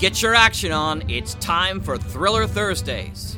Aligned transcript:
Get 0.00 0.22
your 0.22 0.34
action 0.34 0.72
on. 0.72 1.02
It's 1.10 1.34
time 1.34 1.78
for 1.78 1.98
Thriller 1.98 2.46
Thursdays. 2.46 3.36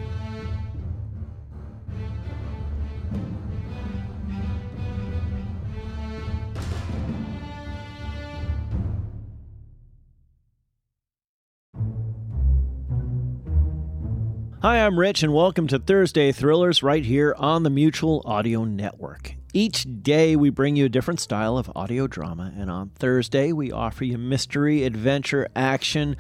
Hi, 14.63 14.87
I'm 14.87 14.97
Rich, 14.97 15.25
and 15.25 15.35
welcome 15.35 15.67
to 15.67 15.81
Thursday 15.81 16.31
Thrillers 16.31 16.85
right 16.85 17.05
here 17.05 17.35
on 17.37 17.65
the 17.65 17.71
Mutual 17.71 18.23
Audio 18.25 18.65
Network. 18.65 19.35
Each 19.55 19.85
day, 20.03 20.35
we 20.35 20.49
bring 20.49 20.77
you 20.77 20.87
a 20.87 20.89
different 20.89 21.21
style 21.21 21.59
of 21.59 21.71
audio 21.77 22.07
drama, 22.07 22.55
and 22.57 22.71
on 22.71 22.89
Thursday, 22.95 23.53
we 23.53 23.71
offer 23.71 24.03
you 24.03 24.17
mystery, 24.17 24.83
adventure, 24.85 25.47
action, 25.55 26.17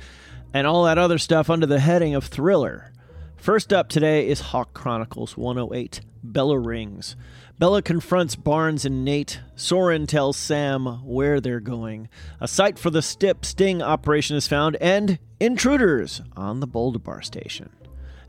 and 0.52 0.66
all 0.66 0.84
that 0.84 0.98
other 0.98 1.16
stuff 1.16 1.48
under 1.48 1.64
the 1.64 1.80
heading 1.80 2.14
of 2.14 2.26
thriller. 2.26 2.92
First 3.38 3.72
up 3.72 3.88
today 3.88 4.28
is 4.28 4.40
Hawk 4.40 4.74
Chronicles 4.74 5.34
108 5.34 6.02
Bella 6.22 6.58
Rings. 6.58 7.16
Bella 7.58 7.80
confronts 7.80 8.36
Barnes 8.36 8.84
and 8.84 9.02
Nate. 9.02 9.40
Soren 9.56 10.06
tells 10.06 10.36
Sam 10.36 10.84
where 11.02 11.40
they're 11.40 11.58
going. 11.58 12.10
A 12.38 12.46
site 12.46 12.78
for 12.78 12.90
the 12.90 13.00
Stip 13.00 13.46
Sting 13.46 13.80
operation 13.80 14.36
is 14.36 14.46
found, 14.46 14.76
and 14.76 15.18
intruders 15.40 16.20
on 16.36 16.60
the 16.60 16.66
Boulder 16.66 16.98
Bar 16.98 17.22
station. 17.22 17.70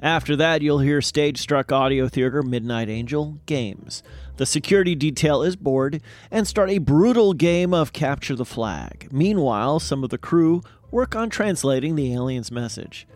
After 0.03 0.35
that, 0.35 0.61
you'll 0.61 0.79
hear 0.79 1.01
Stage 1.01 1.37
Struck 1.37 1.71
Audio 1.71 2.09
Theater 2.09 2.43
Midnight 2.43 2.89
Angel 2.89 3.39
Games. 3.45 4.03
The 4.35 4.45
security 4.45 4.95
detail 4.95 5.41
is 5.41 5.55
bored 5.55 6.01
and 6.29 6.45
start 6.45 6.69
a 6.69 6.79
brutal 6.79 7.31
game 7.31 7.73
of 7.73 7.93
Capture 7.93 8.35
the 8.35 8.43
Flag. 8.43 9.07
Meanwhile, 9.13 9.79
some 9.79 10.03
of 10.03 10.09
the 10.09 10.17
crew 10.17 10.61
work 10.91 11.15
on 11.15 11.29
translating 11.29 11.95
the 11.95 12.13
alien's 12.13 12.51
message. 12.51 13.07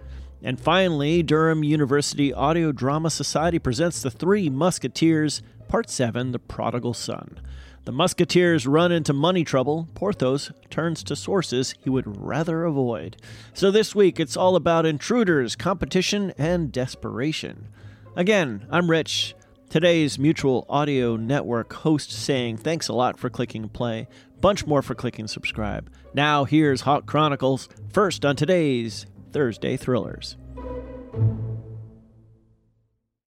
And 0.41 0.57
finally, 0.61 1.21
Durham 1.23 1.61
University 1.61 2.33
Audio 2.33 2.71
Drama 2.71 3.09
Society 3.09 3.59
presents 3.59 4.01
The 4.01 4.09
Three 4.09 4.47
Musketeers, 4.49 5.41
Part 5.67 5.89
7 5.89 6.31
The 6.31 6.39
Prodigal 6.39 6.93
Son. 6.93 7.41
The 7.87 7.93
Musketeers 7.93 8.67
run 8.67 8.91
into 8.91 9.13
money 9.13 9.45
trouble. 9.45 9.87
Porthos 9.95 10.51
turns 10.69 11.03
to 11.03 11.15
sources 11.15 11.73
he 11.81 11.89
would 11.89 12.19
rather 12.21 12.65
avoid. 12.65 13.15
So 13.53 13.71
this 13.71 13.95
week, 13.95 14.19
it's 14.19 14.35
all 14.35 14.57
about 14.57 14.85
intruders, 14.85 15.55
competition, 15.55 16.33
and 16.37 16.69
desperation. 16.69 17.69
Again, 18.13 18.67
I'm 18.69 18.91
Rich, 18.91 19.35
today's 19.69 20.19
Mutual 20.19 20.65
Audio 20.67 21.15
Network 21.15 21.71
host, 21.71 22.11
saying 22.11 22.57
thanks 22.57 22.89
a 22.89 22.93
lot 22.93 23.17
for 23.17 23.29
clicking 23.29 23.69
play, 23.69 24.09
bunch 24.41 24.67
more 24.67 24.81
for 24.81 24.93
clicking 24.93 25.29
subscribe. 25.29 25.89
Now, 26.13 26.43
here's 26.43 26.81
Hawk 26.81 27.05
Chronicles, 27.05 27.69
first 27.93 28.25
on 28.25 28.35
today's 28.35 29.05
Thursday 29.31 29.77
Thrillers. 29.77 30.35